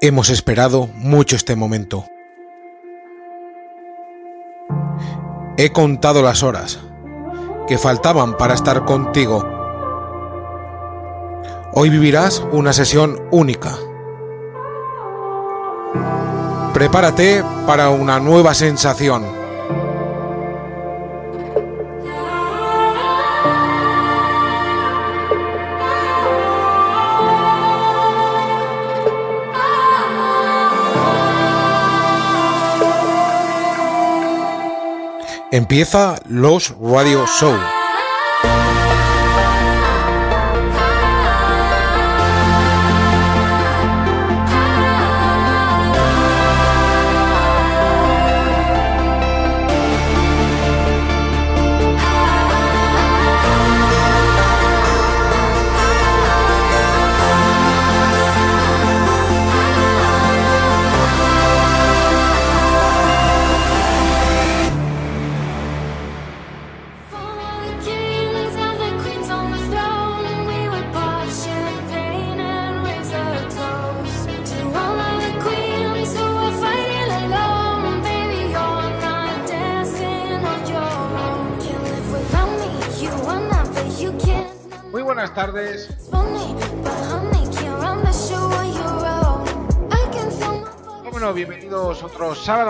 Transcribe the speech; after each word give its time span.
Hemos 0.00 0.30
esperado 0.30 0.86
mucho 0.94 1.34
este 1.34 1.56
momento. 1.56 2.06
He 5.56 5.72
contado 5.72 6.22
las 6.22 6.44
horas 6.44 6.78
que 7.66 7.78
faltaban 7.78 8.36
para 8.36 8.54
estar 8.54 8.84
contigo. 8.84 9.44
Hoy 11.74 11.90
vivirás 11.90 12.44
una 12.52 12.72
sesión 12.72 13.20
única. 13.32 13.76
Prepárate 16.74 17.42
para 17.66 17.90
una 17.90 18.20
nueva 18.20 18.54
sensación. 18.54 19.37
Empieza 35.50 36.20
Los 36.28 36.74
Radio 36.78 37.24
Show. 37.26 37.77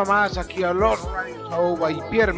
Más 0.09 0.39
aquí 0.39 0.65
a 0.65 0.73
Los 0.73 1.05
Radio 1.13 1.51
Show 1.51 1.77
by 1.77 2.01
Pierre 2.11 2.33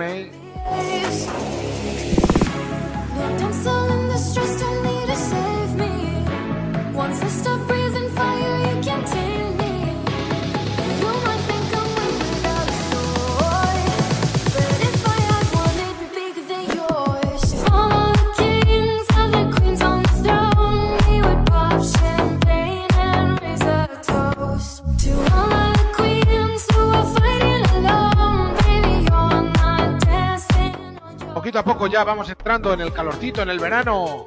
vamos 32.05 32.29
entrando 32.29 32.73
en 32.73 32.81
el 32.81 32.93
calorcito, 32.93 33.43
en 33.43 33.51
el 33.51 33.59
verano. 33.59 34.27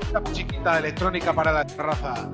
Esta 0.00 0.20
musiquita 0.20 0.78
electrónica 0.78 1.32
para 1.32 1.52
la 1.52 1.66
terraza. 1.66 2.30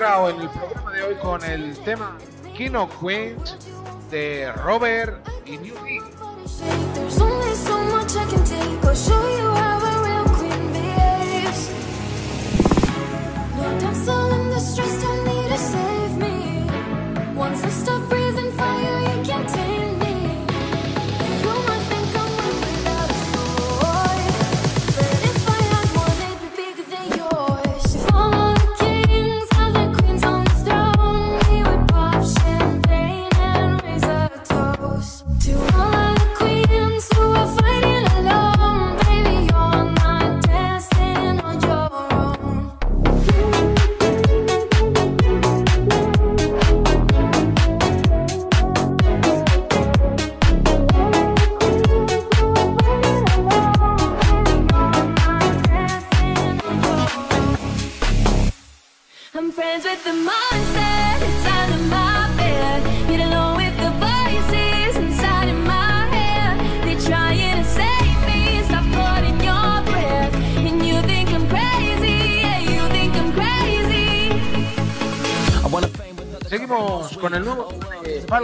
En 0.00 0.40
el 0.40 0.48
programa 0.48 0.92
de 0.92 1.02
hoy 1.02 1.14
con 1.16 1.44
el 1.44 1.76
tema 1.80 2.16
King 2.56 2.74
of 2.74 2.90
Queens 3.02 3.54
de 4.10 4.50
Robert 4.52 5.29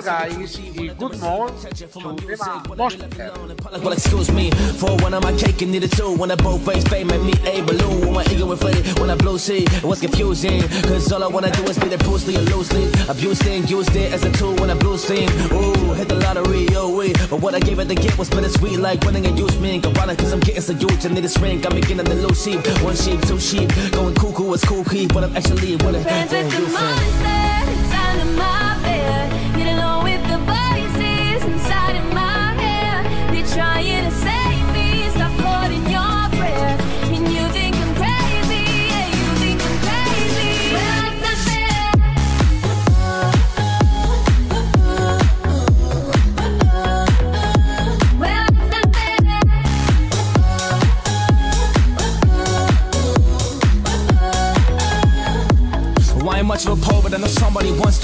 Guys 0.06 0.56
y 0.60 0.88
Good 0.96 1.18
Mode, 1.18 1.52
su 1.58 1.88
tema 1.88 2.62
Monster. 2.76 3.08
Well, 3.82 3.92
excuse 3.92 4.30
me 4.30 4.52
for 4.78 4.94
one 5.02 5.12
of 5.12 5.24
my 5.24 5.32
cake 5.32 5.62
and 5.62 5.72
needed 5.72 5.90
two. 5.90 6.14
When 6.16 6.30
I 6.30 6.36
both 6.36 6.64
face 6.64 6.84
fame 6.84 7.10
and 7.10 7.26
meet 7.26 7.40
a 7.44 7.60
balloon. 7.62 8.02
When 8.02 8.14
my 8.14 8.24
ego 8.30 8.52
inflated, 8.52 8.86
when 9.00 9.10
I 9.10 9.16
blow 9.16 9.36
see, 9.36 9.64
it 9.64 9.82
was 9.82 9.98
confusing. 10.00 10.62
Cause 10.86 11.10
all 11.10 11.24
I 11.24 11.26
wanna 11.26 11.50
do 11.50 11.64
is 11.64 11.76
be 11.76 11.88
the 11.88 11.98
Bruce 11.98 12.24
Lee 12.28 12.36
or 12.36 12.42
loosely. 12.42 12.86
Abusing, 13.08 13.66
used 13.66 13.96
it 13.96 14.12
as 14.12 14.22
a 14.22 14.30
tool 14.30 14.54
when 14.54 14.70
I 14.70 14.74
blue 14.74 14.96
steam. 14.96 15.28
Ooh, 15.50 15.94
hit 15.94 16.08
the 16.08 16.14
lottery, 16.14 16.68
oh 16.76 16.96
wait. 16.96 17.18
But 17.28 17.40
what 17.40 17.56
I 17.56 17.58
gave 17.58 17.80
it 17.80 17.88
to 17.88 17.96
get 17.96 18.16
was 18.16 18.30
bittersweet, 18.30 18.78
like 18.78 19.02
winning 19.04 19.26
a 19.26 19.30
used 19.30 19.60
me. 19.60 19.82
Ironic, 19.84 20.18
cause 20.18 20.32
I'm 20.32 20.38
getting 20.38 20.62
so 20.62 20.72
huge, 20.72 21.04
I 21.04 21.08
need 21.08 21.24
this 21.24 21.36
ring. 21.38 21.66
I'm 21.66 21.74
beginning 21.74 22.06
the 22.06 22.14
low 22.14 22.32
sheep. 22.32 22.60
One 22.84 22.94
sheep, 22.94 23.20
two 23.22 23.40
sheep. 23.40 23.68
Going 23.90 24.14
cuckoo, 24.14 24.54
it's 24.54 24.64
cool 24.64 24.84
key. 24.84 25.08
But 25.08 25.24
I'm 25.24 25.36
actually 25.36 25.74
what 25.82 25.96
I'm 25.96 26.02
Friends 26.02 26.30
with 26.30 26.52
the 26.52 26.60
monster, 26.70 27.35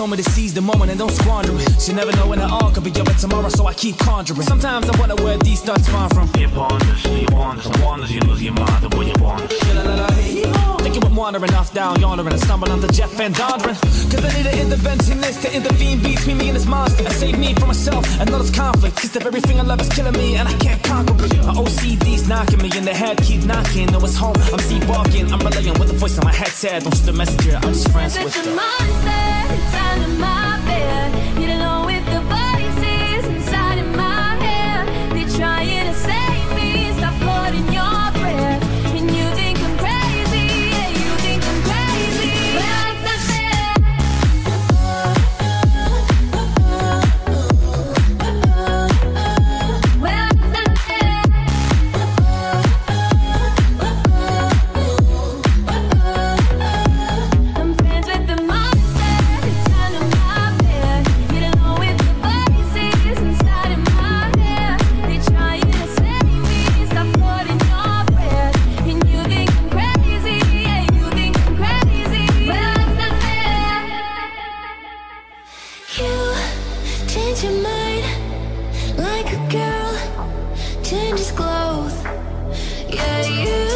told 0.03 0.11
me 0.11 0.17
to 0.17 0.31
seize 0.31 0.53
the 0.53 0.61
moment 0.61 0.91
and 0.91 0.99
don't 0.99 1.13
squander 1.13 1.53
it. 1.55 1.87
You 1.87 1.95
never 1.95 2.11
know 2.17 2.27
when 2.27 2.41
it 2.41 2.51
all 2.51 2.73
could 2.73 2.83
be 2.83 2.91
over 2.91 3.15
tomorrow, 3.15 3.49
so 3.49 3.69
I 3.69 3.75
keep 3.75 3.97
conjuring. 3.99 4.43
Sometimes 4.43 4.89
I 4.91 4.99
wonder 4.99 5.15
where 5.23 5.39
these 5.39 5.63
thoughts 5.63 5.89
come 5.89 6.11
from. 6.11 6.29
You 6.41 6.49
ponders, 6.49 7.05
you 7.05 7.27
wonders, 7.31 7.69
wonders, 7.81 8.11
you 8.11 8.21
lose 8.23 8.43
your 8.43 8.55
mind, 8.55 8.83
the 8.83 8.97
way 8.99 9.07
you 9.07 9.15
wander. 9.21 10.32
Thinking 10.93 11.11
I'm 11.11 11.17
wandering 11.17 11.55
off 11.55 11.73
down 11.73 11.99
yonder 12.01 12.23
and 12.23 12.35
I 12.35 12.37
stumble 12.37 12.71
onto 12.71 12.87
Jeff 12.89 13.11
Van 13.13 13.33
Dondren. 13.33 13.81
Cause 14.13 14.23
I 14.23 14.37
need 14.37 14.47
an 14.47 14.69
interventionist 14.69 15.41
to 15.41 15.57
intervene 15.57 16.01
between 16.03 16.37
me 16.37 16.49
and 16.49 16.57
this 16.57 16.67
monster 16.67 17.03
and 17.03 17.15
save 17.15 17.39
me 17.39 17.55
from 17.55 17.69
myself 17.69 18.05
and 18.21 18.29
all 18.29 18.41
this 18.41 18.55
conflict. 18.55 18.97
Cause 18.97 19.17
if 19.17 19.25
everything 19.25 19.59
I 19.59 19.63
love 19.63 19.81
is 19.81 19.89
killing 19.89 20.13
me 20.13 20.37
and 20.37 20.47
I 20.47 20.53
can't 20.59 20.83
conquer 20.85 21.15
it. 21.25 21.47
My 21.47 21.55
OCD's 21.55 22.29
knocking 22.29 22.59
me 22.59 22.71
in 22.77 22.85
the 22.85 22.93
head, 22.93 23.17
keep 23.23 23.43
knocking. 23.45 23.87
No, 23.87 24.01
it's 24.01 24.17
home. 24.17 24.37
I'm 24.37 24.59
sleepwalking. 24.59 25.33
I'm 25.33 25.41
relaying 25.41 25.79
what 25.79 25.89
the 25.89 25.95
voice 25.95 26.19
in 26.19 26.25
my 26.25 26.33
head 26.35 26.49
said. 26.49 26.83
Don't 26.83 26.95
shoot 26.95 27.07
the 27.07 27.15
messenger, 27.15 27.57
I'm 27.57 27.73
just 27.73 27.91
friends 27.91 28.19
with 28.19 28.35
the 28.35 28.51
the. 28.51 28.55
monster 28.55 29.55
it's 29.55 29.75
under 29.75 30.21
my 30.21 30.61
bed. 30.67 31.02
Change 77.35 77.45
your 77.45 77.63
mind 77.63 78.05
like 78.99 79.33
a 79.33 79.41
girl 79.51 80.83
changes 80.83 81.33
clothes. 81.33 81.95
Yeah, 82.89 83.27
you 83.27 83.69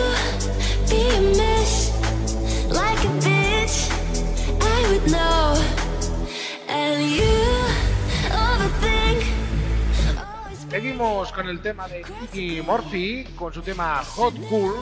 be 0.90 1.08
a 1.08 1.20
mess 1.36 1.90
like 2.70 2.98
a 3.04 3.12
bitch. 3.24 3.90
I 4.60 4.90
would 4.90 5.10
know, 5.10 5.54
and 6.68 7.02
you 7.02 7.36
overthink. 8.30 9.24
Seguimos 10.70 11.32
con 11.32 11.48
el 11.48 11.60
tema 11.60 11.88
de 11.88 12.04
Nicky 12.20 12.60
Murphy 12.62 13.24
con 13.36 13.54
su 13.54 13.62
tema 13.62 14.02
Hot 14.04 14.34
Cool. 14.48 14.74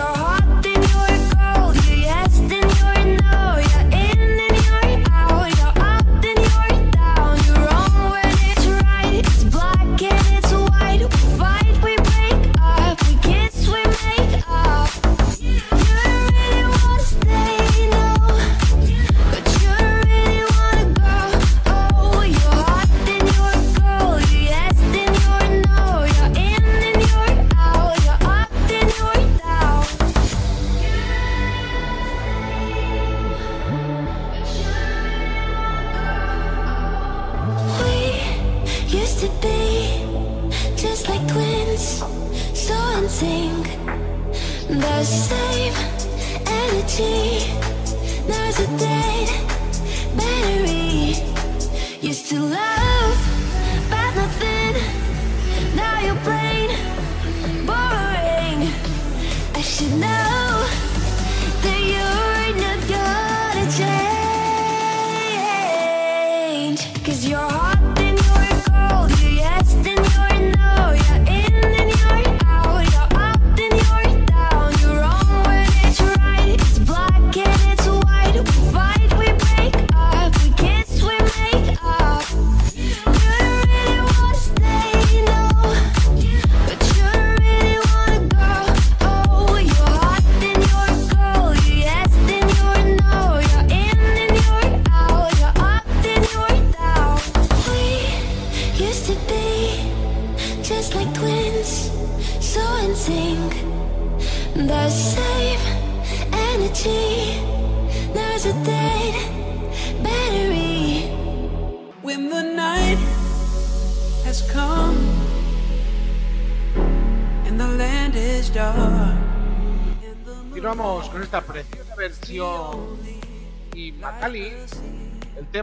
that 0.00 0.49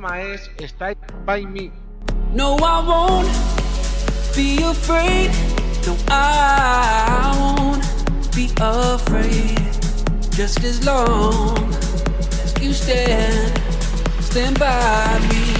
tema 0.08 0.22
es 0.22 0.50
Stay 0.60 0.96
by 1.26 1.46
Me. 1.46 1.72
No, 2.34 2.58
I 2.58 2.84
won't 2.86 3.28
be 4.36 4.64
afraid. 4.64 5.32
No, 5.86 5.96
I 6.10 7.36
won't 7.40 7.84
be 8.36 8.50
afraid. 8.60 9.60
Just 10.32 10.64
as 10.64 10.86
long 10.86 11.74
as 11.74 12.54
you 12.62 12.74
stand, 12.74 13.60
stand 14.22 14.60
by 14.60 15.20
me. 15.30 15.57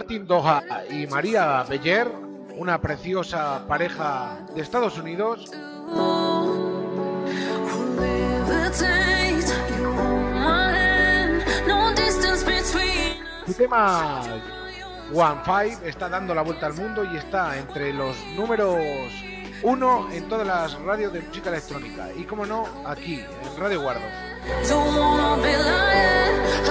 Martín 0.00 0.26
Doha 0.26 0.62
y 0.88 1.06
María 1.06 1.62
Beller, 1.68 2.10
una 2.56 2.80
preciosa 2.80 3.66
pareja 3.68 4.46
de 4.54 4.62
Estados 4.62 4.96
Unidos. 4.96 5.44
Su 13.44 13.52
tema 13.52 14.22
One 15.12 15.40
Five 15.44 15.86
está 15.86 16.08
dando 16.08 16.34
la 16.34 16.40
vuelta 16.40 16.64
al 16.64 16.72
mundo 16.72 17.04
y 17.04 17.18
está 17.18 17.58
entre 17.58 17.92
los 17.92 18.16
números 18.34 18.78
uno 19.62 20.10
en 20.10 20.26
todas 20.30 20.46
las 20.46 20.80
radios 20.80 21.12
de 21.12 21.20
música 21.20 21.50
electrónica. 21.50 22.08
Y 22.16 22.24
como 22.24 22.46
no, 22.46 22.64
aquí, 22.86 23.16
en 23.20 23.60
Radio 23.60 23.82
Guardo. 23.82 24.29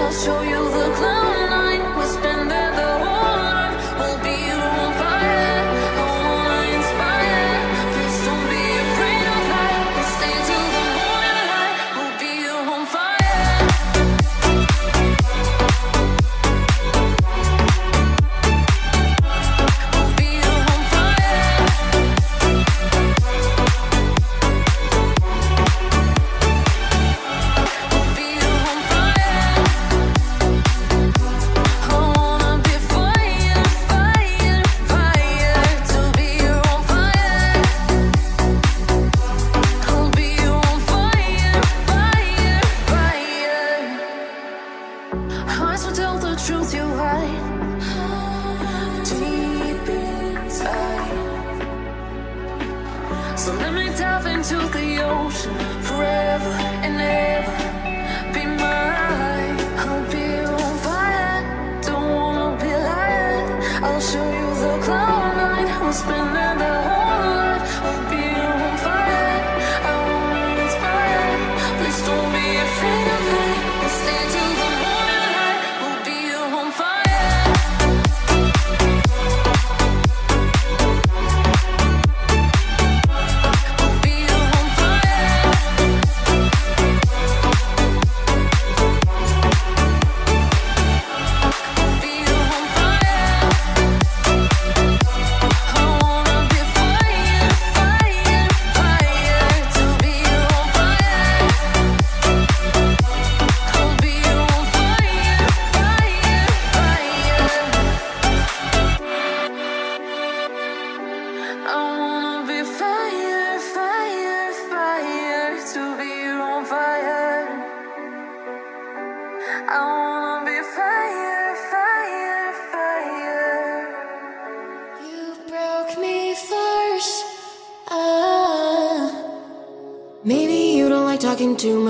I'll 0.09 0.11
show 0.11 0.41
you 0.41 0.69
the 0.71 0.93
clown 0.95 1.49
line. 1.49 1.97
We'll 1.97 2.07
spend 2.07 2.49
there 2.49 2.71
the 2.71 2.97
whole 3.05 3.37
night. 3.37 3.95
We'll 3.99 4.23
be. 4.23 4.48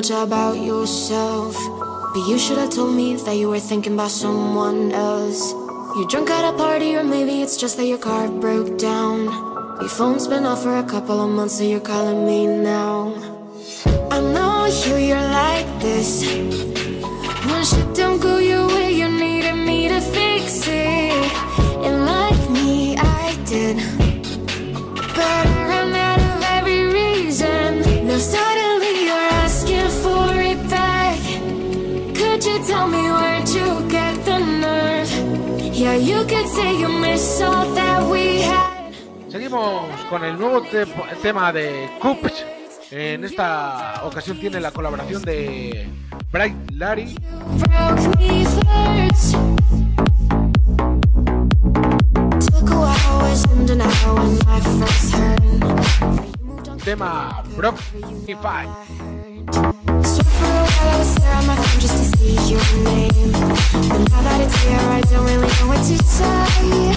much 0.10 0.28
about 0.28 0.58
yourself. 0.58 1.56
But 2.14 2.28
you 2.28 2.40
should 2.40 2.58
have 2.58 2.70
told 2.70 2.96
me 2.96 3.16
that 3.16 3.36
you 3.36 3.50
were 3.50 3.60
thinking 3.60 3.94
about 3.94 4.12
someone 4.12 4.92
else. 4.92 5.52
You're 5.96 6.08
drunk 6.08 6.30
at 6.30 6.54
a 6.54 6.58
party, 6.58 6.96
or 6.96 7.04
maybe 7.04 7.42
it's 7.42 7.58
just 7.58 7.78
that 7.78 7.86
your 7.86 7.98
car 7.98 8.28
broke 8.28 8.78
down. 8.78 9.26
Your 9.80 9.90
phone's 9.90 10.28
been 10.28 10.46
off 10.46 10.64
for 10.64 10.78
a 10.78 10.84
couple 10.84 11.22
of 11.22 11.30
months, 11.30 11.58
so 11.58 11.64
you're 11.64 11.80
calling 11.80 12.26
me 12.26 12.48
now. 12.48 13.14
I 14.12 14.20
know 14.22 14.66
you, 14.66 14.96
you're 14.98 15.30
like 15.44 15.68
this. 15.82 16.24
When 17.46 17.64
shit 17.66 17.96
don't 17.96 18.20
go 18.20 18.38
your 18.38 18.69
Seguimos 39.30 39.90
con 40.10 40.24
el 40.24 40.38
nuevo 40.38 40.62
tema 41.24 41.52
de 41.52 41.90
Coops. 42.00 42.46
En 42.92 43.24
esta 43.24 44.02
ocasión 44.04 44.40
tiene 44.40 44.60
la 44.60 44.70
colaboración 44.72 45.24
de 45.24 45.90
Bright 46.32 46.72
Larry. 46.74 47.16
Tema 56.84 57.44
Brock 57.56 57.80
y 58.28 58.36
Five. 58.36 59.19
So 59.52 59.62
for 59.62 60.46
a 60.46 60.66
while 60.70 60.90
I 60.90 60.98
was 61.00 61.20
my 61.48 61.56
phone 61.56 61.80
just 61.80 61.98
to 61.98 62.06
see 62.18 62.36
your 62.54 62.66
name. 62.84 63.32
But 63.90 64.02
now 64.12 64.22
that 64.22 64.42
it's 64.42 64.56
here 64.62 64.78
I 64.78 65.02
don't 65.10 65.26
really 65.26 65.48
know 65.58 65.68
what 65.72 65.82
to 65.90 65.98
say 66.16 66.94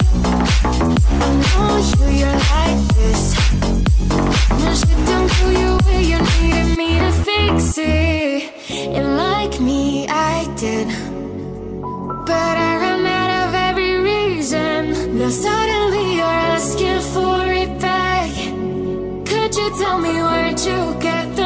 I 1.17 1.29
know 1.41 1.77
you, 1.89 2.05
you're 2.19 2.39
like 2.53 2.81
this. 2.93 3.23
When 4.51 4.75
shit 4.75 4.99
don't 5.07 5.29
go 5.39 5.49
your 5.49 5.77
way 5.85 6.03
you 6.03 6.19
needed 6.19 6.77
me 6.77 6.99
to 6.99 7.11
fix 7.25 7.77
it. 7.79 8.53
And 8.69 9.17
like 9.17 9.59
me 9.59 10.07
I 10.07 10.45
did. 10.55 10.87
But 11.81 12.55
I 12.69 12.77
ran 12.77 13.05
out 13.05 13.47
of 13.47 13.55
every 13.55 13.95
reason. 13.97 15.17
Now 15.17 15.29
suddenly 15.29 16.17
you're 16.17 16.39
asking 16.53 17.01
for 17.13 17.51
it 17.51 17.81
back. 17.81 18.31
Could 19.25 19.55
you 19.55 19.69
tell 19.79 19.97
me 19.99 20.13
where'd 20.21 20.59
you 20.59 20.95
get 20.99 21.35
the 21.35 21.42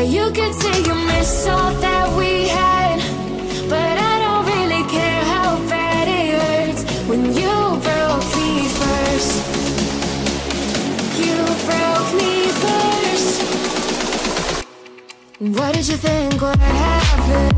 you 0.00 0.30
can 0.30 0.52
say 0.52 0.82
you 0.82 0.94
miss 0.94 1.46
all 1.48 1.72
that 1.72 2.16
we 2.16 2.46
had 2.46 3.00
But 3.68 3.98
I 3.98 4.18
don't 4.22 4.46
really 4.46 4.84
care 4.88 5.24
how 5.24 5.58
bad 5.68 6.06
it 6.06 6.38
hurts 6.38 6.84
When 7.08 7.24
you 7.34 7.50
broke 7.82 8.28
me 8.38 8.68
first 8.78 9.32
You 11.18 11.34
broke 11.66 12.10
me 12.14 12.46
first 12.62 13.42
What 15.40 15.74
did 15.74 15.88
you 15.88 15.96
think 15.96 16.40
would 16.40 16.58
happen? 16.58 17.48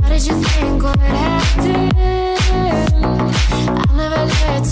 What 0.00 0.08
did 0.10 0.26
you 0.26 0.34
think 0.34 0.82
would 0.82 0.98
happen? 0.98 1.88
I'll 3.88 3.96
never 3.96 4.24
let 4.26 4.71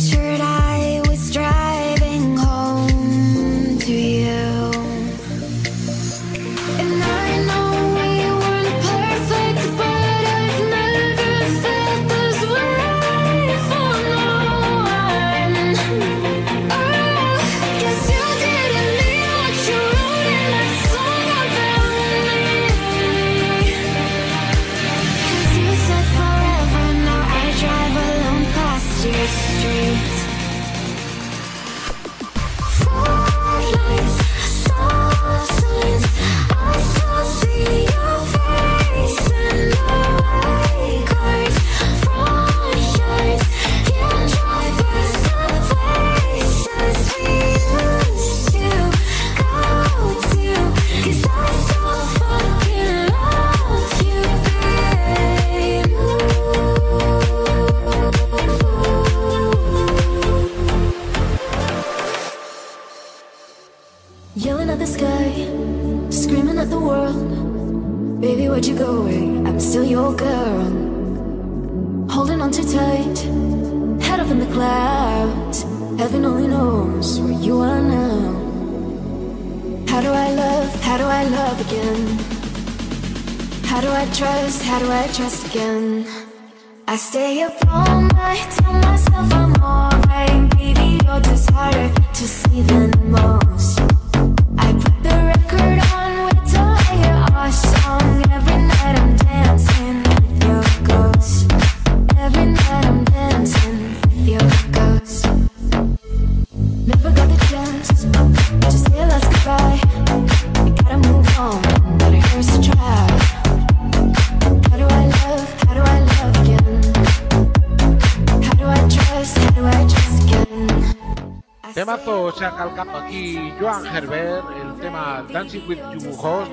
se 122.41 122.47
ha 122.47 122.55
calcado 122.55 122.97
aquí 122.97 123.53
Joan 123.59 123.85
Herbert, 123.85 124.45
el 124.63 124.73
tema 124.81 125.23
Dancing 125.31 125.61
with 125.67 125.77
You 125.93 126.09
Host. 126.17 126.49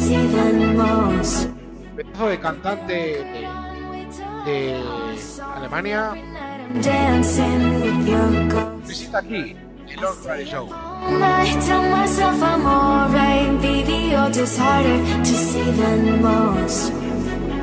Un 0.00 0.26
pedazo 1.94 2.26
de 2.26 2.40
cantante 2.40 2.92
de, 2.92 3.46
de 4.44 4.82
Alemania. 5.54 6.14
Visita 8.88 9.18
aquí 9.18 9.56
el 9.88 10.00
Lord 10.00 10.16
Radio 10.24 10.46
Show. 10.46 10.68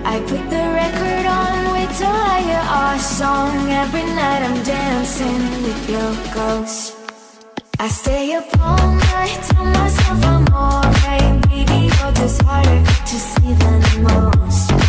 I 0.10 0.22
put 0.22 0.50
the 0.50 0.64
record 0.72 1.26
on, 1.26 1.74
wait 1.74 1.90
till 1.98 2.08
I 2.08 2.40
hear 2.48 2.64
our 2.64 2.98
song. 2.98 3.70
Every 3.70 4.06
night 4.16 4.42
I'm 4.42 4.64
dancing 4.64 5.42
with 5.64 5.90
your 5.90 6.16
ghost. 6.34 6.97
I 7.80 7.90
stay 7.90 8.34
up 8.34 8.46
all 8.60 8.92
night, 8.92 9.40
tell 9.50 9.66
myself 9.66 10.26
I'm 10.26 10.48
alright. 10.52 11.50
Baby, 11.50 11.90
just 12.16 12.42
harder 12.42 12.84
to 12.84 13.16
see 13.20 13.54
than 13.54 14.04
most 14.04 14.87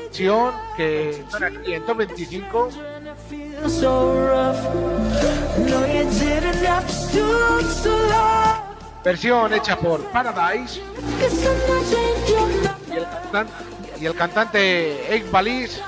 versión 0.00 0.52
que 0.76 1.24
son 1.30 1.44
aquí 1.44 1.58
125. 1.64 2.70
Versión 9.04 9.54
hecha 9.54 9.76
por 9.78 10.02
Paradise 10.10 10.80
y 12.90 12.96
el 12.96 13.04
cantante, 13.04 13.52
y 14.00 14.06
el 14.06 14.14
cantante 14.14 15.14
Egg 15.14 15.30
Balis. 15.30 15.80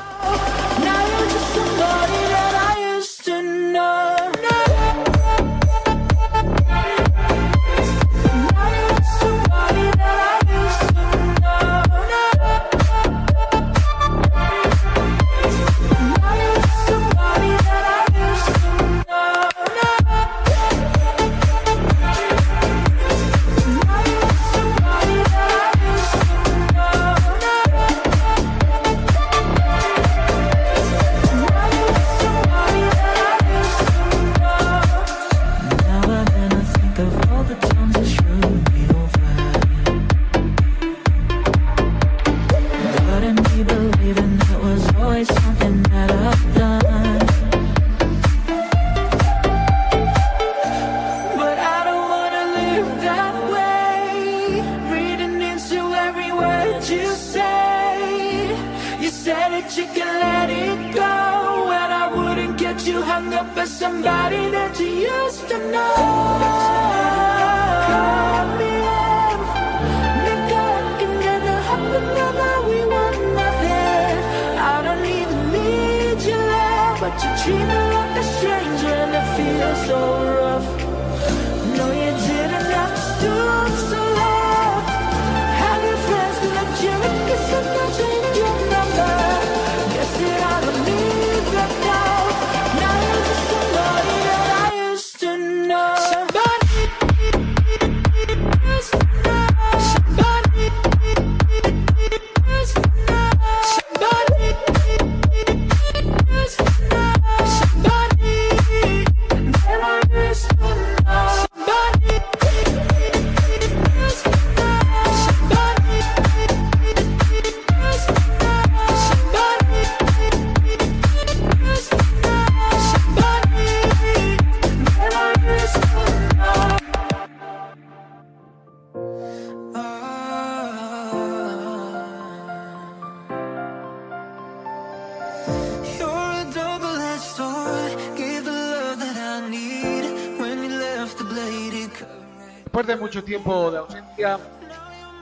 mucho 143.13 143.25
tiempo 143.25 143.71
de 143.71 143.77
ausencia, 143.77 144.39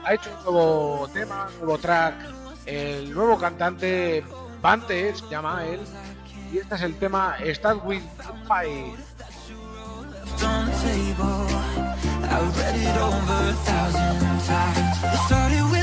ha 0.05 0.13
hecho 0.13 0.29
un 0.29 0.43
nuevo 0.45 1.09
tema, 1.11 1.49
un 1.55 1.65
nuevo 1.65 1.77
track. 1.77 2.15
El 2.65 3.13
nuevo 3.13 3.37
cantante 3.37 4.23
Bante 4.61 5.13
se 5.13 5.27
llama 5.27 5.65
él. 5.65 5.81
Y 6.53 6.59
este 6.59 6.75
es 6.75 6.81
el 6.83 6.95
tema 6.95 7.35
Start 7.53 7.83
With 7.83 8.01
Fire. 8.47 8.95
I've 12.23 12.57
read 12.57 12.75
it 12.77 12.97
over 12.97 13.49
a 13.49 13.53
thousand 13.65 14.19
times. 14.47 15.19
Started 15.25 15.63
with 15.69 15.80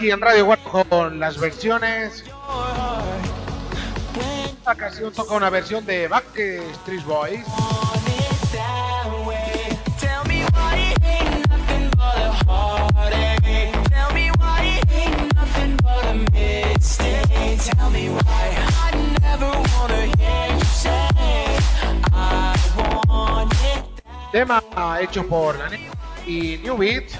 aquí 0.00 0.10
en 0.10 0.20
Radio 0.22 0.46
Guardo 0.46 0.82
con 0.88 1.20
las 1.20 1.38
versiones. 1.38 2.24
Esta 4.46 4.74
canción 4.74 5.12
toca 5.12 5.34
una 5.34 5.50
versión 5.50 5.84
de 5.84 6.08
Backstreet 6.08 7.04
Boys. 7.04 7.44
Tema 24.32 24.62
hecho 25.02 25.26
por 25.26 25.58
Nani 25.58 25.88
y 26.26 26.56
New 26.62 26.78
Beat. 26.78 27.19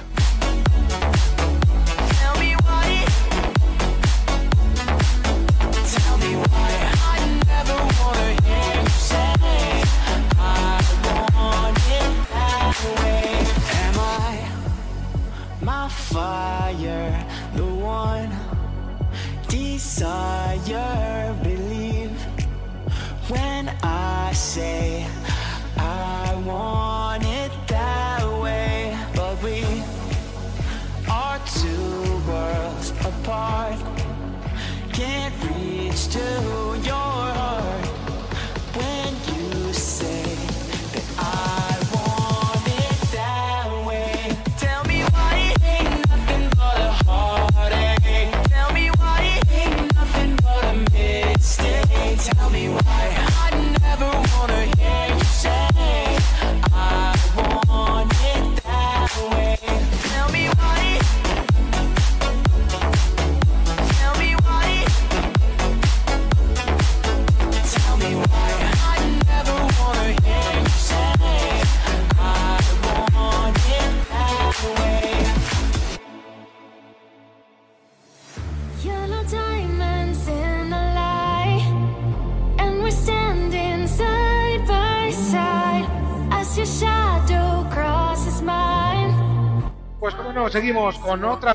Pues 90.00 90.14
como 90.14 90.32
no, 90.32 90.48
seguimos 90.48 90.98
con 90.98 91.22
otra 91.26 91.54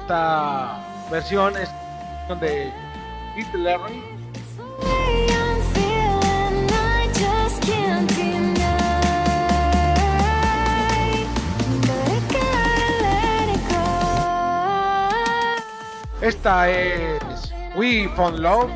esta 0.00 0.78
versión 1.10 1.56
es 1.56 1.68
de 2.40 2.72
Hitler. 3.36 3.80
Esta 16.20 16.70
es 16.70 17.52
We 17.74 18.08
Found 18.14 18.38
Love. 18.38 18.70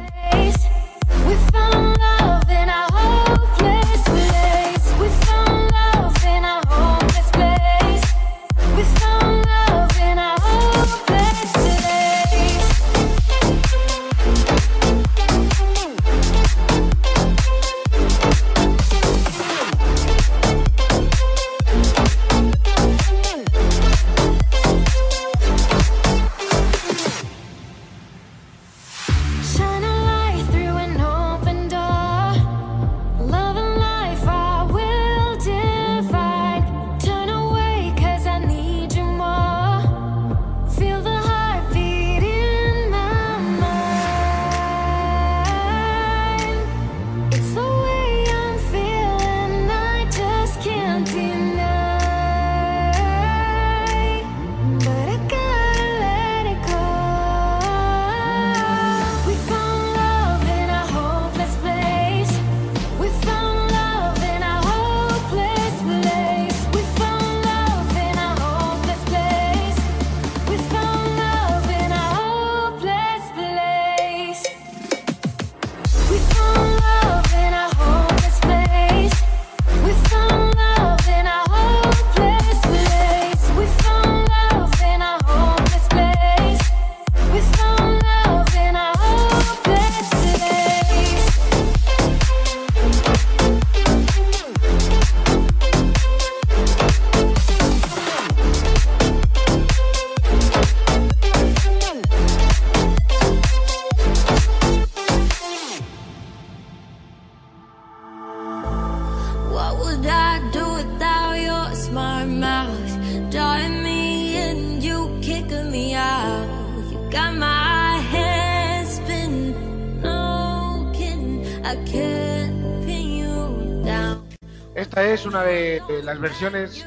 una 125.39 125.47
de, 125.47 126.03
las 126.03 126.19
versiones 126.19 126.85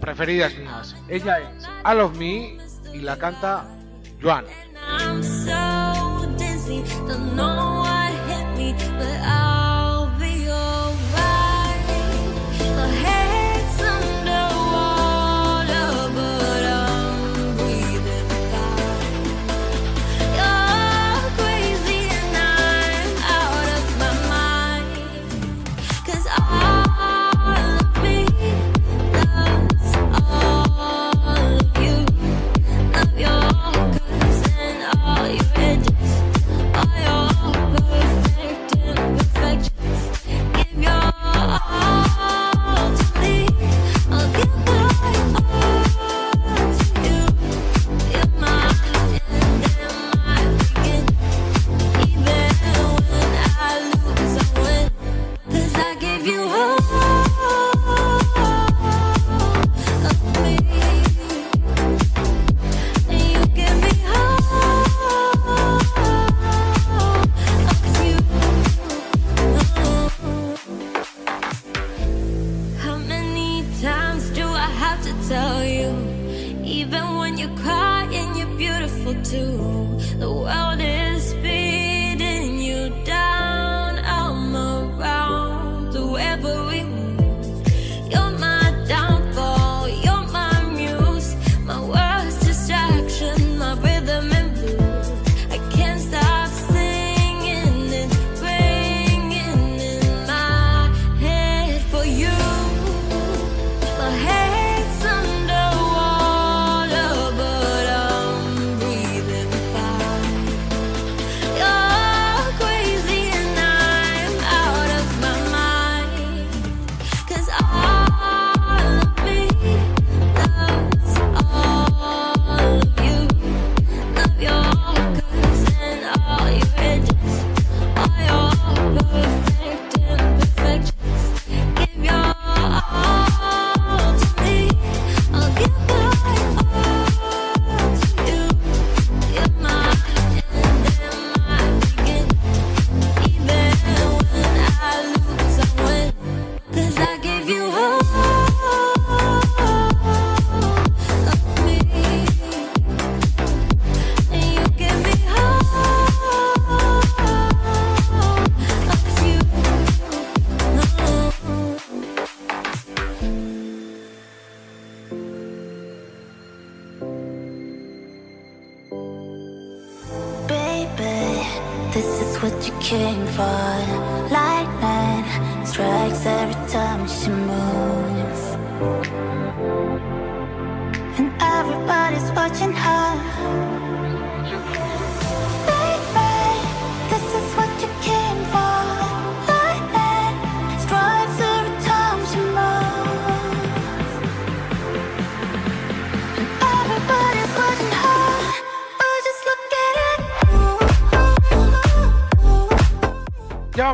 preferidas 0.00 0.56
mías. 0.56 0.96
Ella 1.08 1.38
es 1.38 1.64
I 1.64 1.96
Love 1.96 2.16
Me 2.16 2.58
y 2.92 3.00
la 3.00 3.16
canta 3.16 3.66
Joan. 4.20 4.44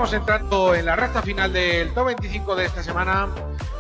Estamos 0.03 0.21
entrando 0.21 0.75
en 0.75 0.85
la 0.85 0.97
recta 0.97 1.23
final 1.23 1.53
del 1.53 1.95
top 1.95 2.07
25 2.07 2.57
de 2.57 2.65
esta 2.65 2.83
semana. 2.83 3.29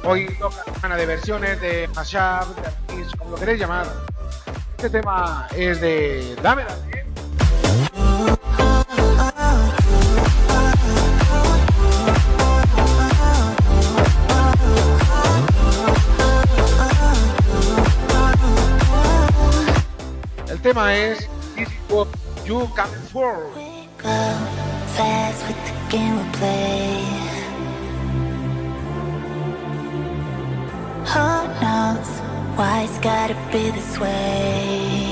Hoy 0.05 0.33
toca 0.39 0.63
semana 0.73 0.95
de 0.95 1.05
versiones, 1.05 1.61
de 1.61 1.89
mashup, 1.97 2.47
de 2.61 2.69
artistas, 2.69 3.17
como 3.19 3.33
lo 3.33 3.37
queréis 3.39 3.59
llamar. 3.59 3.89
Este 4.77 4.89
tema 4.89 5.49
es 5.57 5.81
de 5.81 6.37
Dame 6.41 6.63
Dame. 6.63 7.05
El 20.49 20.63
tema 20.63 20.95
es 20.95 21.29
This 21.57 21.67
is 21.67 21.69
what 21.91 22.07
you 22.45 22.71
come 22.77 22.93
for. 23.13 24.72
fast 24.97 25.47
with 25.49 25.57
the 25.67 25.75
game 25.91 26.17
we 26.17 26.25
play. 26.39 27.05
Who 31.13 31.29
knows 31.63 32.11
why 32.57 32.83
it's 32.87 32.99
gotta 32.99 33.37
be 33.53 33.71
this 33.71 33.99
way? 33.99 35.12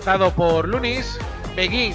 cantado 0.00 0.30
por 0.30 0.66
Lunis, 0.66 1.18
Begin 1.54 1.94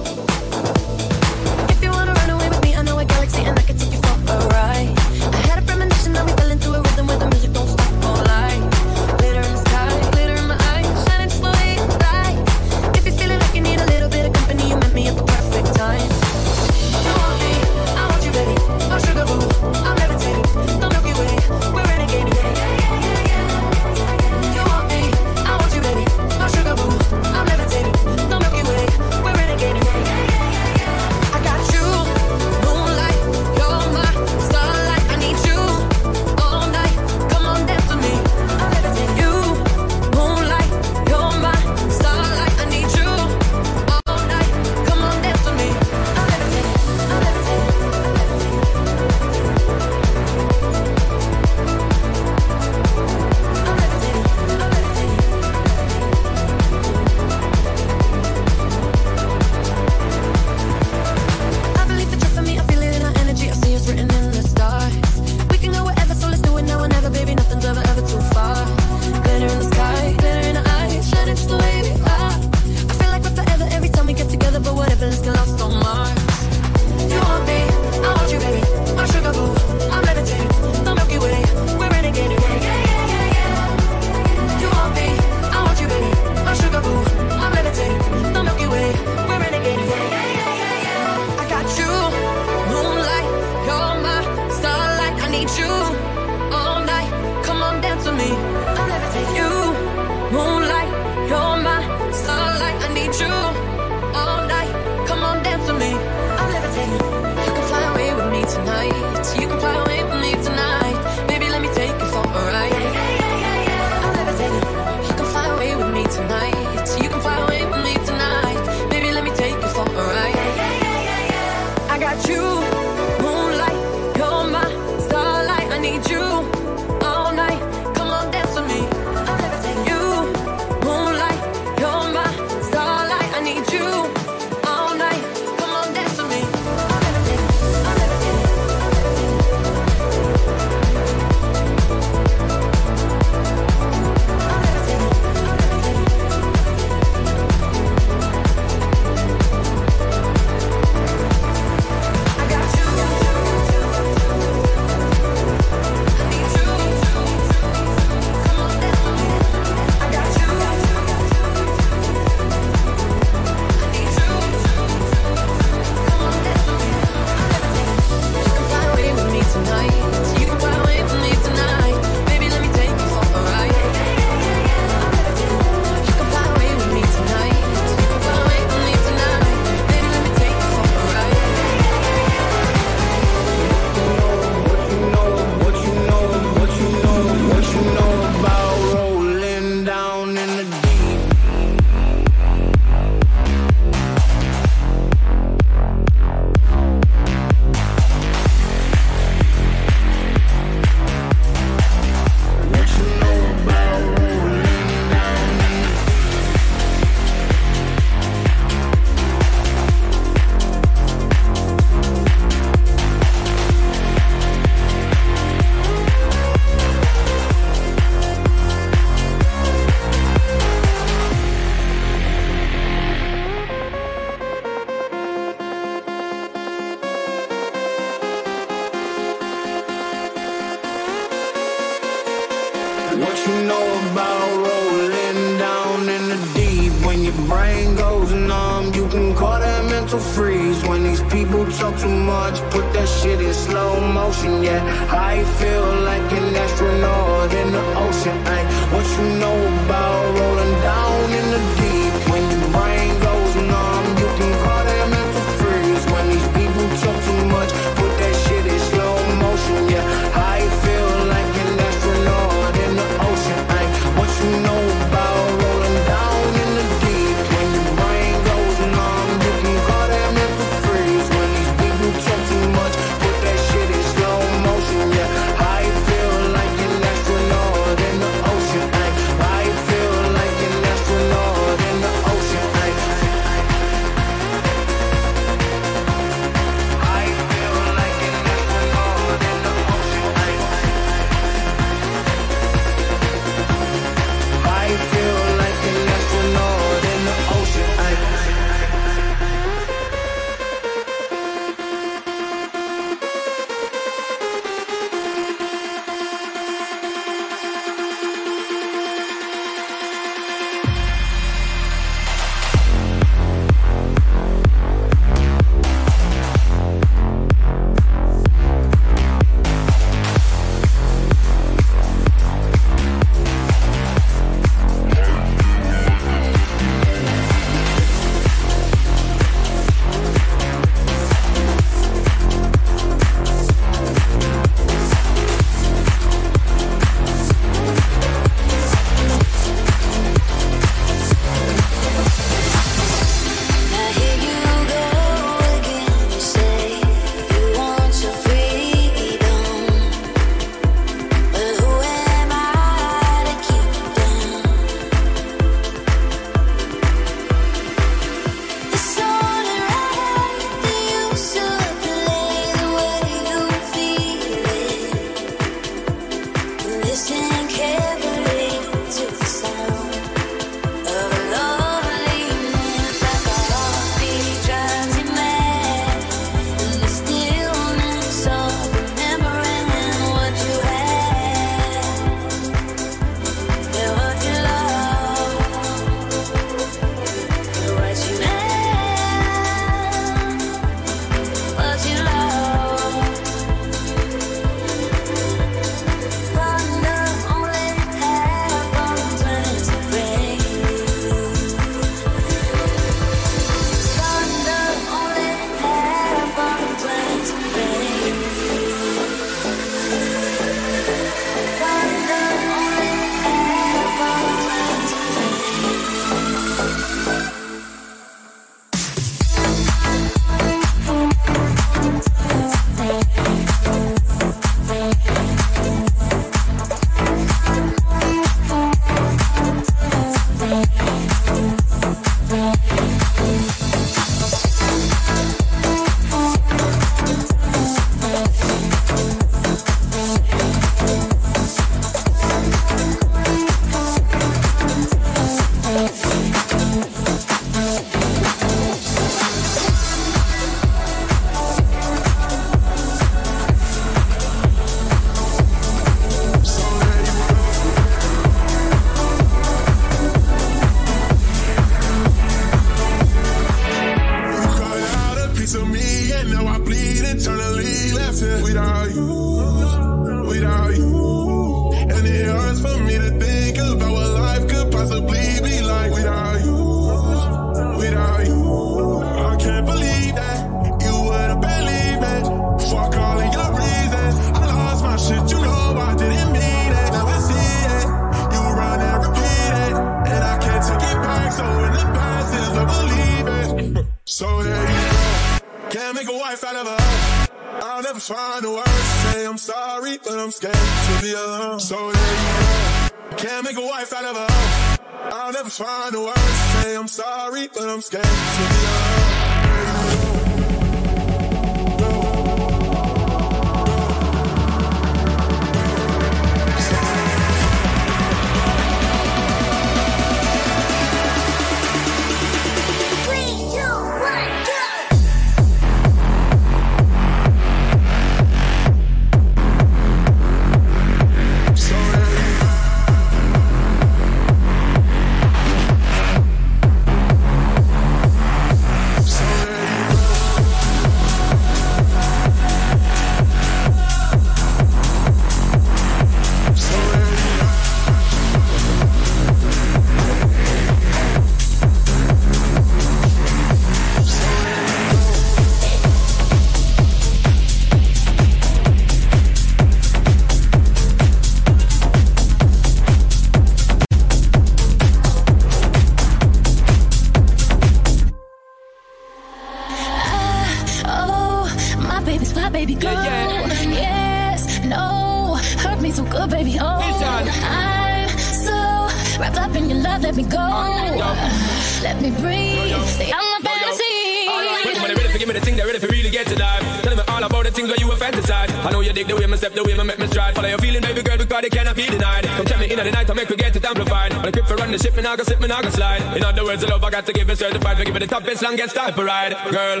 Give 598.03 598.15
me 598.15 598.19
the 598.19 598.25
toughest, 598.25 598.63
longest 598.63 598.95
type 598.95 599.15
of 599.15 599.25
ride, 599.25 599.55
girl. 599.69 600.00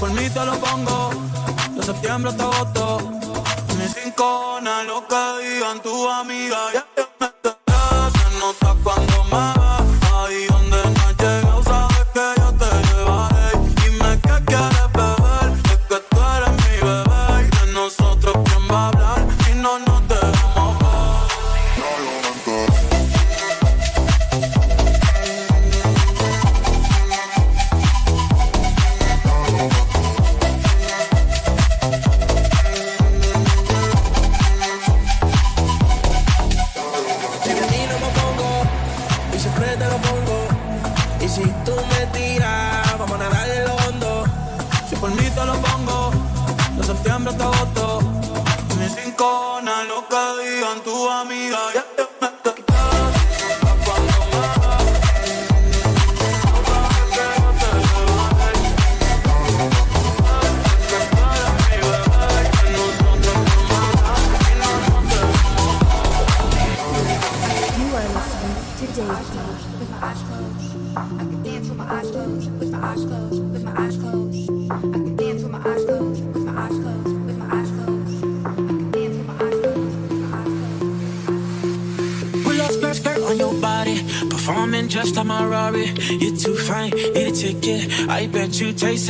por 0.00 0.10
mí 0.12 0.28
te 0.30 0.44
lo 0.44 0.58
pongo. 0.58 1.10
De 1.76 1.82
septiembre 1.82 2.30
hasta 2.30 2.44
agosto. 2.44 2.98
Mi 3.78 3.86
cincona, 3.86 4.82
lo 4.84 5.06
que 5.06 5.22
digan 5.44 5.80
tu 5.82 6.08
amiga. 6.08 6.58
Ya 6.72 6.86
te 6.94 7.02
me 7.20 7.28
se 8.10 8.38
nota 8.40 8.76
cuando 8.82 9.24
más. 9.24 9.69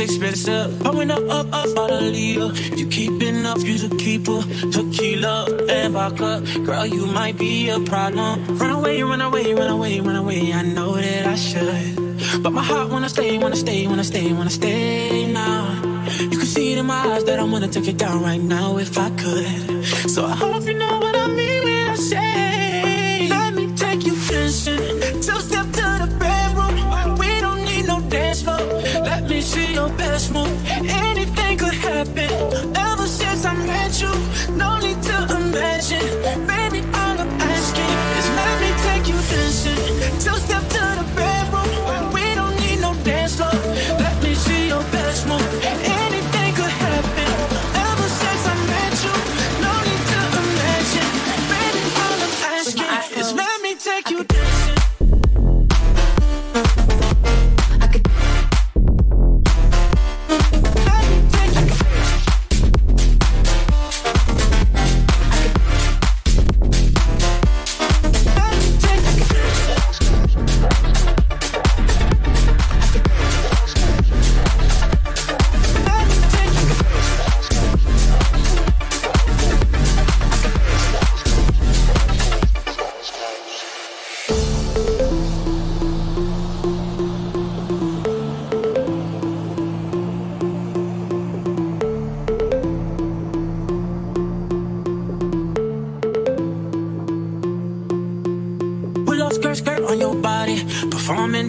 expensive. 0.01 0.79
Pouring 0.79 1.11
up, 1.11 1.23
up, 1.29 1.47
up, 1.53 1.77
out 1.77 1.91
a 1.91 2.01
leader. 2.01 2.49
If 2.53 2.79
you 2.79 2.87
keeping 2.87 3.45
up, 3.45 3.59
you 3.59 3.77
the 3.77 3.95
keeper. 3.95 4.41
Tequila 4.71 5.65
and 5.69 5.93
vodka, 5.93 6.41
girl, 6.65 6.85
you 6.85 7.05
might 7.05 7.37
be 7.37 7.69
a 7.69 7.79
problem. 7.79 8.57
Run 8.57 8.71
away, 8.71 9.03
run 9.03 9.21
away, 9.21 9.53
run 9.53 9.69
away, 9.69 9.99
run 9.99 10.15
away. 10.15 10.53
I 10.53 10.61
know 10.63 10.95
that 10.95 11.27
I 11.27 11.35
should, 11.35 12.43
but 12.43 12.51
my 12.51 12.63
heart 12.63 12.89
wanna 12.89 13.09
stay, 13.09 13.37
wanna 13.37 13.55
stay, 13.55 13.87
wanna 13.87 14.03
stay, 14.03 14.33
wanna 14.33 14.49
stay 14.49 15.31
now. 15.31 15.81
You 16.19 16.37
can 16.37 16.47
see 16.55 16.73
it 16.73 16.77
in 16.77 16.85
my 16.85 17.01
eyes 17.13 17.23
that 17.25 17.39
I 17.39 17.43
wanna 17.43 17.67
take 17.67 17.87
it 17.87 17.97
down 17.97 18.21
right 18.21 18.41
now 18.41 18.77
if 18.77 18.97
I 18.97 19.09
could. 19.11 19.85
So 20.09 20.25
I 20.25 20.35
hope 20.35 20.65
you. 20.65 20.70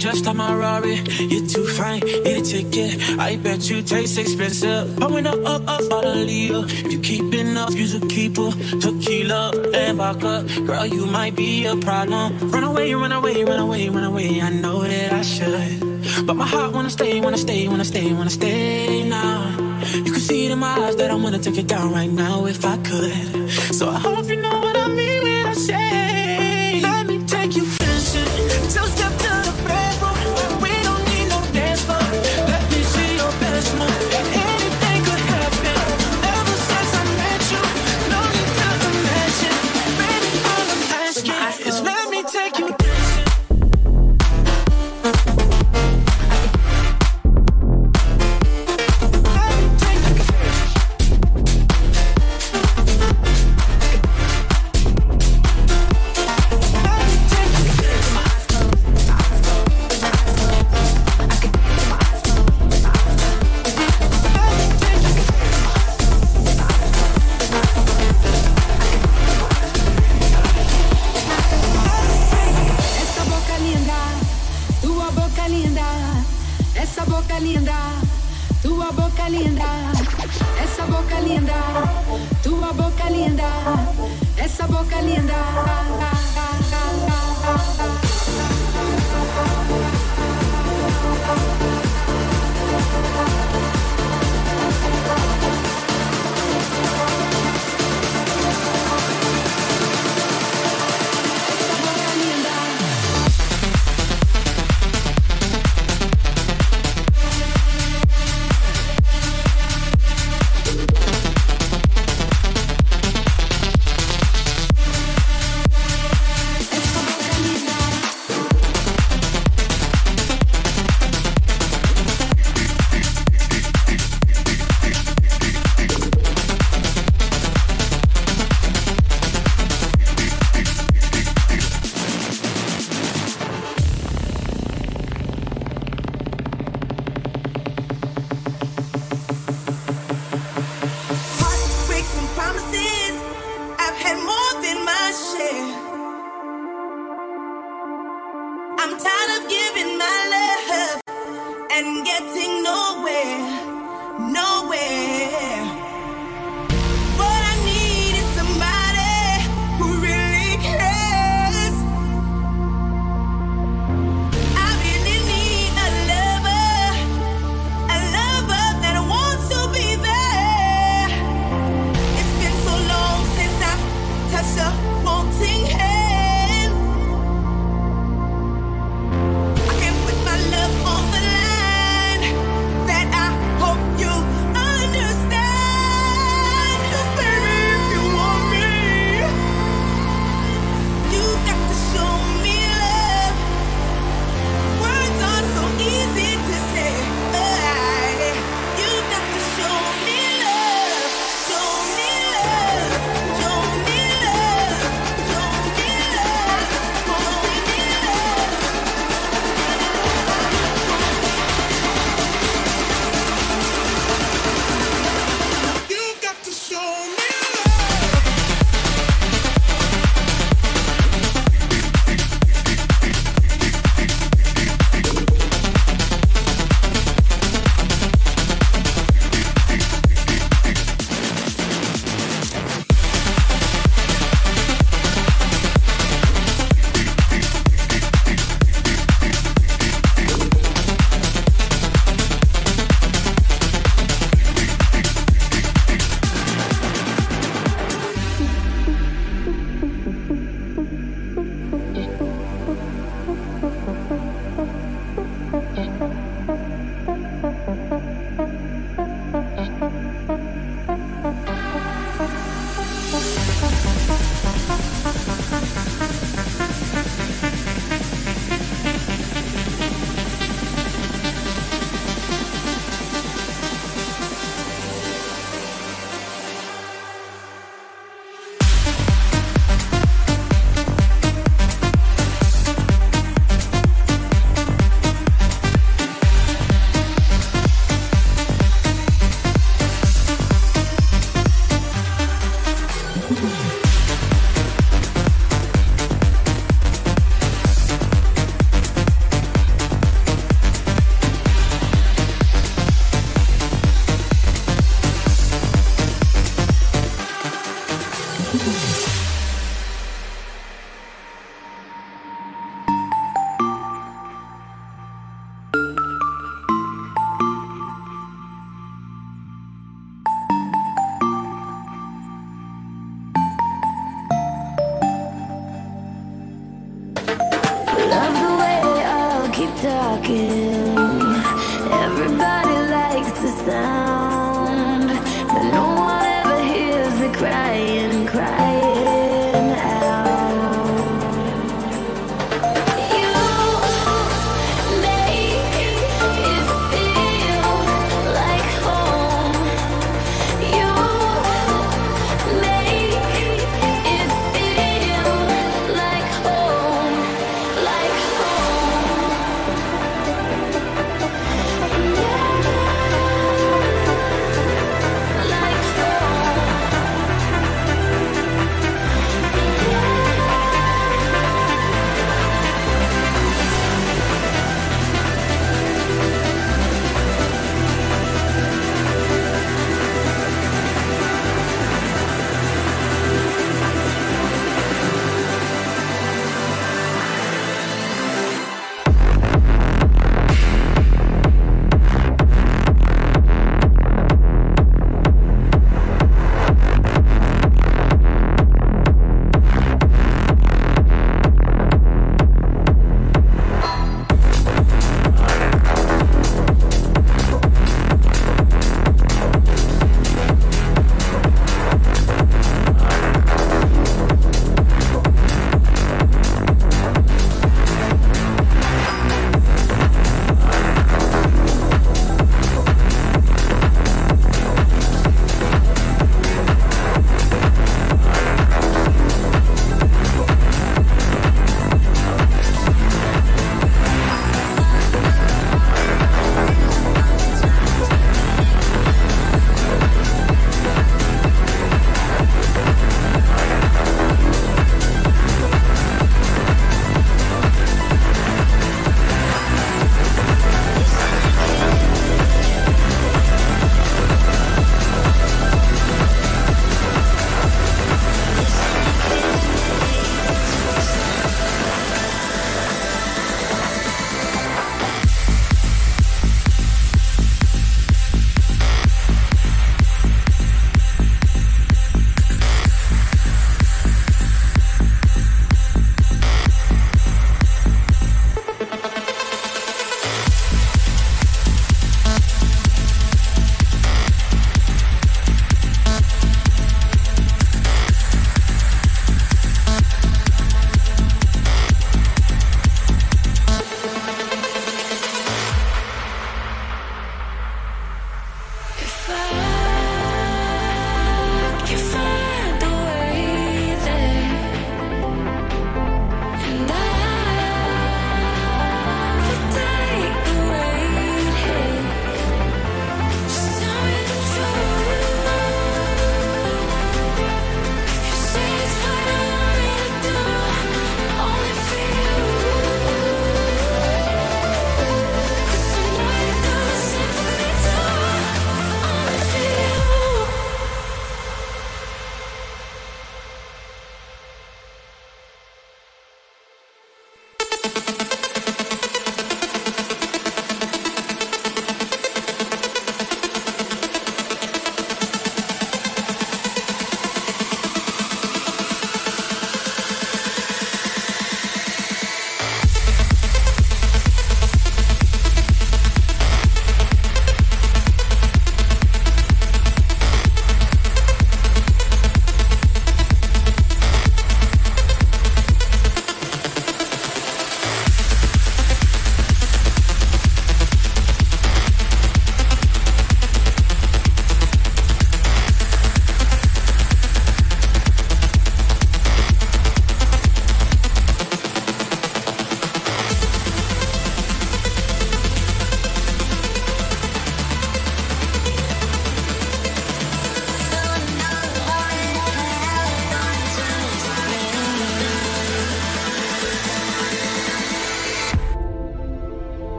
Just 0.00 0.24
like 0.24 0.36
my 0.36 0.54
Rari. 0.54 0.94
You're 1.18 1.46
too 1.46 1.66
fine, 1.66 2.00
need 2.00 2.38
a 2.38 2.42
ticket. 2.42 3.18
I 3.18 3.36
bet 3.36 3.68
you 3.68 3.82
taste 3.82 4.18
expensive. 4.18 4.96
Pouring 4.96 5.26
up, 5.26 5.38
up, 5.44 5.62
up, 5.68 5.92
out 5.92 6.04
a 6.04 6.14
leader. 6.14 6.64
If 6.66 6.92
you 6.92 7.00
keeping 7.00 7.56
up, 7.56 7.70
you's 7.72 7.94
a 7.94 8.00
keeper. 8.00 8.50
Tequila 8.80 9.52
and 9.74 9.98
vodka, 9.98 10.44
girl, 10.66 10.86
you 10.86 11.04
might 11.06 11.36
be 11.36 11.66
a 11.66 11.76
problem. 11.76 12.50
Run 12.50 12.64
away, 12.64 12.94
run 12.94 13.12
away, 13.12 13.44
run 13.44 13.60
away, 13.60 13.88
run 13.90 14.04
away. 14.04 14.40
I 14.40 14.50
know 14.50 14.82
that 14.82 15.12
I 15.12 15.22
should, 15.22 16.26
but 16.26 16.34
my 16.34 16.46
heart 16.46 16.72
wanna 16.72 16.90
stay, 16.90 17.20
wanna 17.20 17.38
stay, 17.38 17.68
wanna 17.68 17.84
stay, 17.84 18.12
wanna 18.12 18.30
stay 18.30 19.08
now. 19.08 19.50
You 19.94 20.12
can 20.12 20.20
see 20.20 20.46
it 20.46 20.50
in 20.52 20.58
my 20.58 20.74
eyes 20.80 20.96
that 20.96 21.10
I 21.10 21.14
wanna 21.14 21.38
take 21.38 21.58
it 21.58 21.66
down 21.66 21.92
right 21.92 22.10
now 22.10 22.46
if 22.46 22.64
I 22.64 22.76
could. 22.78 23.50
So 23.74 23.90
I 23.90 23.98
hope 23.98 24.28
you 24.28 24.36
know 24.36 24.59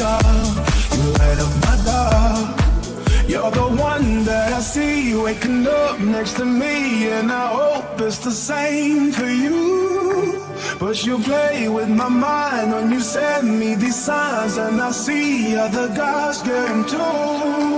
you 0.00 0.06
light 0.06 1.38
up 1.38 1.54
my 1.66 1.76
dark 1.84 3.28
You're 3.28 3.50
the 3.50 3.68
one 3.82 4.24
that 4.24 4.52
I 4.54 4.60
see 4.60 5.14
waking 5.14 5.66
up 5.66 6.00
next 6.00 6.34
to 6.38 6.44
me 6.44 7.08
And 7.08 7.30
I 7.30 7.48
hope 7.48 8.00
it's 8.00 8.18
the 8.18 8.30
same 8.30 9.12
for 9.12 9.28
you. 9.28 10.40
But 10.78 11.04
you 11.04 11.18
play 11.18 11.68
with 11.68 11.90
my 11.90 12.08
mind 12.08 12.72
when 12.72 12.90
you 12.90 13.00
send 13.00 13.60
me 13.60 13.74
these 13.74 14.02
signs 14.02 14.56
And 14.56 14.80
I 14.80 14.90
see 14.90 15.54
other 15.56 15.88
guys 15.88 16.40
getting 16.42 16.84
too 16.86 17.69